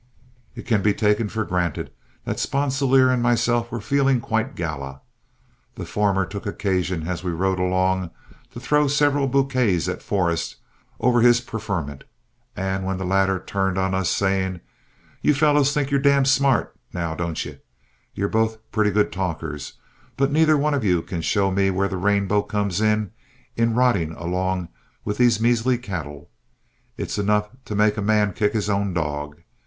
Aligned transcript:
It 0.55 0.65
can 0.65 0.81
be 0.81 0.95
taken 0.95 1.29
for 1.29 1.45
granted 1.45 1.91
that 2.25 2.39
Sponsilier 2.39 3.11
and 3.11 3.21
myself 3.21 3.71
were 3.71 3.79
feeling 3.79 4.19
quite 4.19 4.55
gala. 4.55 5.01
The 5.75 5.85
former 5.85 6.25
took 6.25 6.47
occasion, 6.47 7.07
as 7.07 7.23
we 7.23 7.29
rode 7.31 7.59
along, 7.59 8.09
to 8.53 8.59
throw 8.59 8.87
several 8.87 9.27
bouquets 9.27 9.87
at 9.87 10.01
Forrest 10.01 10.55
over 10.99 11.21
his 11.21 11.39
preferment, 11.39 12.05
when 12.55 12.97
the 12.97 13.05
latter 13.05 13.37
turned 13.45 13.77
on 13.77 13.93
us, 13.93 14.09
saying: 14.09 14.61
"You 15.21 15.35
fellows 15.35 15.71
think 15.71 15.91
you're 15.91 15.99
d 15.99 16.09
d 16.17 16.23
smart, 16.25 16.75
now, 16.91 17.13
don't 17.13 17.45
you? 17.45 17.59
You're 18.15 18.27
both 18.27 18.57
purty 18.71 18.89
good 18.89 19.11
talkers, 19.11 19.73
but 20.17 20.31
neither 20.31 20.57
one 20.57 20.73
of 20.73 20.83
you 20.83 21.03
can 21.03 21.21
show 21.21 21.51
me 21.51 21.69
where 21.69 21.87
the 21.87 21.97
rainbow 21.97 22.41
comes 22.41 22.81
in 22.81 23.11
in 23.55 23.75
rotting 23.75 24.13
along 24.13 24.69
with 25.05 25.19
these 25.19 25.39
measly 25.39 25.77
cattle. 25.77 26.31
It's 26.97 27.19
enough 27.19 27.49
to 27.65 27.75
make 27.75 27.97
a 27.97 28.01
man 28.01 28.33
kick 28.33 28.53
his 28.53 28.67
own 28.67 28.95
dog. 28.95 29.43